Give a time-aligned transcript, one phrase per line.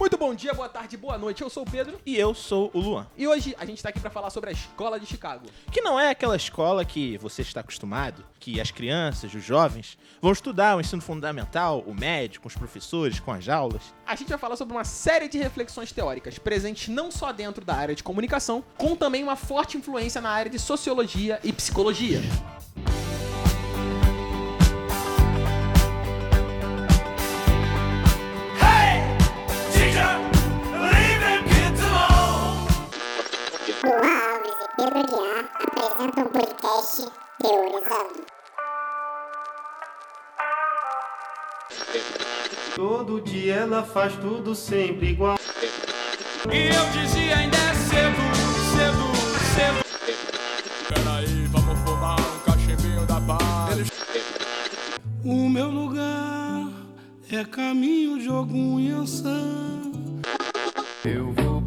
[0.00, 1.42] Muito bom dia, boa tarde, boa noite.
[1.42, 3.06] Eu sou o Pedro E eu sou o Luan.
[3.18, 5.44] e hoje a gente tá aqui pra falar sobre a escola de Chicago.
[5.70, 10.32] Que não é aquela escola que você está acostumado, que as crianças, os jovens, vão
[10.32, 13.92] estudar o ensino fundamental, o médio, com os professores, com as aulas.
[14.06, 17.74] A gente vai falar sobre uma série de reflexões teóricas presentes não só dentro da
[17.74, 22.22] área de comunicação, com também uma forte influência na área de sociologia e psicologia.
[34.80, 37.06] Pedro Guiar apresentam o podcast
[37.38, 38.24] Teorizando.
[42.74, 45.36] Todo dia ela faz tudo sempre igual.
[46.50, 48.22] E eu dizia ainda é cedo,
[48.72, 49.04] cedo,
[49.54, 49.80] cedo.
[50.88, 53.90] Peraí, vamos fumar um cachimbinho da paz.
[55.22, 56.70] O meu lugar
[57.30, 59.92] é caminho, jogo, unhação.
[61.04, 61.59] Eu vou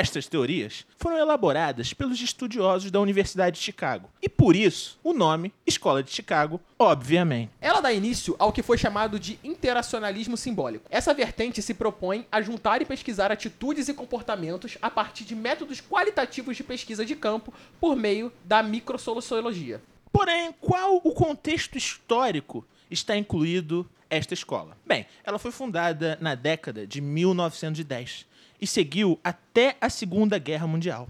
[0.00, 4.08] Estas teorias foram elaboradas pelos estudiosos da Universidade de Chicago.
[4.22, 7.52] E por isso, o nome Escola de Chicago, obviamente.
[7.60, 10.86] Ela dá início ao que foi chamado de interacionalismo simbólico.
[10.88, 15.82] Essa vertente se propõe a juntar e pesquisar atitudes e comportamentos a partir de métodos
[15.82, 19.82] qualitativos de pesquisa de campo por meio da microsociologia.
[20.10, 24.78] Porém, qual o contexto histórico está incluído esta escola?
[24.86, 28.29] Bem, ela foi fundada na década de 1910
[28.60, 31.08] e seguiu até a Segunda Guerra Mundial.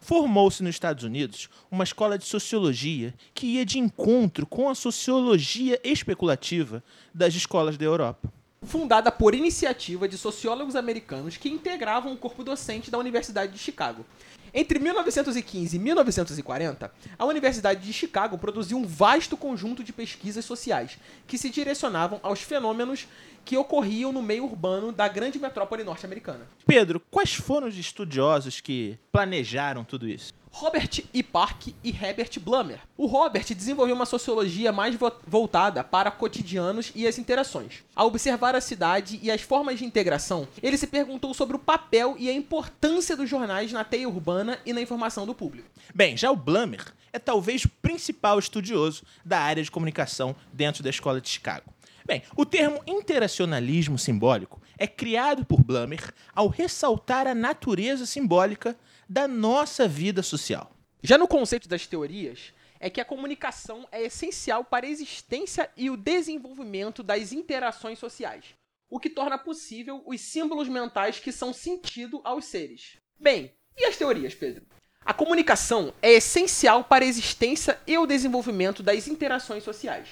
[0.00, 5.80] Formou-se nos Estados Unidos uma escola de sociologia que ia de encontro com a sociologia
[5.82, 8.32] especulativa das escolas da Europa.
[8.62, 14.04] fundada por iniciativa de sociólogos americanos que integravam o corpo docente da Universidade de Chicago.
[14.52, 20.98] Entre 1915 e 1940, a Universidade de Chicago produziu um vasto conjunto de pesquisas sociais
[21.26, 23.06] que se direcionavam aos fenômenos
[23.46, 26.46] que ocorriam no meio urbano da grande metrópole norte-americana.
[26.66, 30.34] Pedro, quais foram os estudiosos que planejaram tudo isso?
[30.50, 31.22] Robert E.
[31.22, 32.80] Park e Herbert Blumer.
[32.96, 37.84] O Robert desenvolveu uma sociologia mais vo- voltada para cotidianos e as interações.
[37.94, 42.16] Ao observar a cidade e as formas de integração, ele se perguntou sobre o papel
[42.18, 45.68] e a importância dos jornais na teia urbana e na informação do público.
[45.94, 50.88] Bem, já o Blumer é talvez o principal estudioso da área de comunicação dentro da
[50.90, 51.70] escola de Chicago.
[52.06, 58.78] Bem, o termo interacionalismo simbólico é criado por Blumer ao ressaltar a natureza simbólica
[59.08, 60.70] da nossa vida social.
[61.02, 65.90] Já no conceito das teorias, é que a comunicação é essencial para a existência e
[65.90, 68.44] o desenvolvimento das interações sociais,
[68.88, 72.98] o que torna possível os símbolos mentais que são sentido aos seres.
[73.18, 74.64] Bem, e as teorias, Pedro?
[75.04, 80.08] A comunicação é essencial para a existência e o desenvolvimento das interações sociais,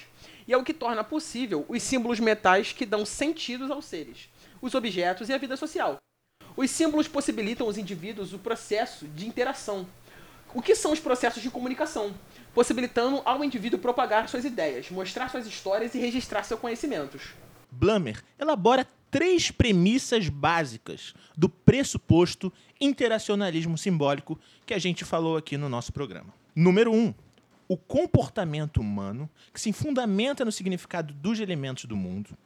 [0.46, 4.28] e é o que torna possível os símbolos mentais que dão sentidos aos seres,
[4.60, 5.98] os objetos e a vida social.
[6.56, 9.86] Os símbolos possibilitam aos indivíduos o processo de interação.
[10.54, 12.14] O que são os processos de comunicação?
[12.54, 17.22] Possibilitando ao indivíduo propagar suas ideias, mostrar suas histórias e registrar seus conhecimentos.
[17.70, 25.68] Blumer elabora três premissas básicas do pressuposto interacionalismo simbólico que a gente falou aqui no
[25.68, 26.32] nosso programa.
[26.54, 27.12] Número um,
[27.68, 32.36] o comportamento humano que se fundamenta no significado dos elementos do mundo.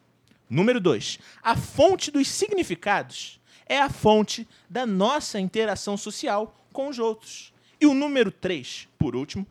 [0.49, 1.19] Número 2.
[1.43, 7.53] A fonte dos significados é a fonte da nossa interação social com os outros.
[7.81, 9.47] E o número 3, por último,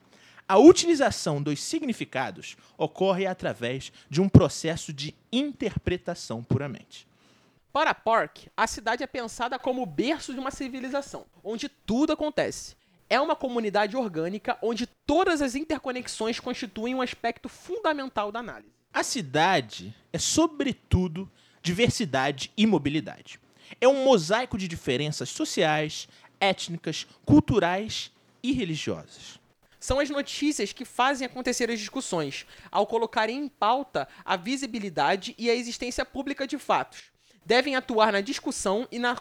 [0.47, 7.07] a utilização dos significados ocorre através de um processo de interpretação puramente.
[7.71, 12.75] Para Park, a cidade é pensada como o berço de uma civilização, onde tudo acontece.
[13.09, 18.73] É uma comunidade orgânica onde todas as interconexões constituem um aspecto fundamental da análise.
[18.93, 21.31] A cidade é, sobretudo,
[21.61, 23.39] diversidade e mobilidade.
[23.79, 26.07] É um mosaico de diferenças sociais,
[26.39, 28.11] étnicas, culturais
[28.43, 29.39] e religiosas.
[29.79, 35.49] São as notícias que fazem acontecer as discussões, ao colocarem em pauta a visibilidade e
[35.49, 37.03] a existência pública de fatos.
[37.45, 39.15] Devem atuar na discussão e na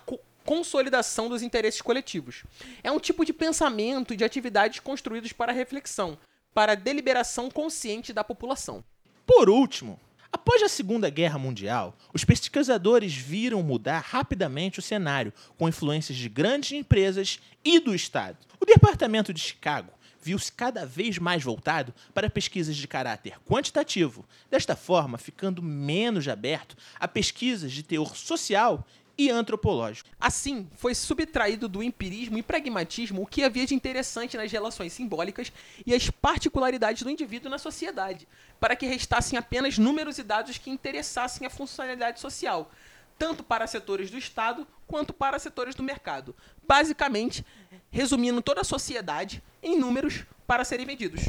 [0.46, 2.44] consolidação dos interesses coletivos.
[2.82, 6.16] É um tipo de pensamento e de atividades construídos para reflexão,
[6.54, 8.82] para deliberação consciente da população.
[9.26, 9.98] Por último,
[10.32, 16.28] após a Segunda Guerra Mundial, os pesquisadores viram mudar rapidamente o cenário, com influências de
[16.28, 18.38] grandes empresas e do Estado.
[18.60, 19.90] O Departamento de Chicago
[20.22, 26.76] viu-se cada vez mais voltado para pesquisas de caráter quantitativo, desta forma ficando menos aberto
[26.99, 28.84] a pesquisas de teor social
[29.18, 30.08] e antropológico.
[30.20, 35.52] Assim, foi subtraído do empirismo e pragmatismo o que havia de interessante nas relações simbólicas
[35.86, 38.28] e as particularidades do indivíduo na sociedade,
[38.60, 42.70] para que restassem apenas números e dados que interessassem a funcionalidade social,
[43.18, 46.34] tanto para setores do Estado quanto para setores do mercado.
[46.66, 47.44] Basicamente,
[47.90, 51.22] resumindo toda a sociedade em números para serem vendidos.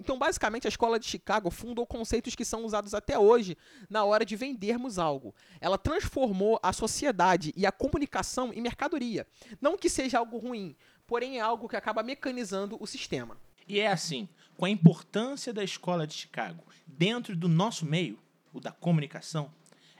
[0.00, 3.56] Então, basicamente, a escola de Chicago fundou conceitos que são usados até hoje
[3.90, 5.34] na hora de vendermos algo.
[5.60, 9.26] Ela transformou a sociedade e a comunicação em mercadoria.
[9.60, 13.36] Não que seja algo ruim, porém é algo que acaba mecanizando o sistema.
[13.66, 18.18] E é assim, com a importância da escola de Chicago dentro do nosso meio,
[18.52, 19.52] o da comunicação,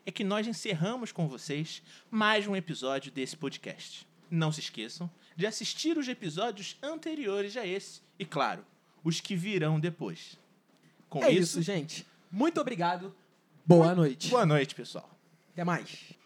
[0.06, 4.06] é que nós encerramos com vocês mais um episódio desse podcast.
[4.30, 8.64] Não se esqueçam de assistir os episódios anteriores a esse e, claro,
[9.04, 10.38] os que virão depois.
[11.08, 12.06] Com é isso, gente.
[12.30, 13.14] Muito obrigado.
[13.64, 14.28] Boa noite.
[14.28, 15.08] Boa noite, pessoal.
[15.52, 16.17] Até mais.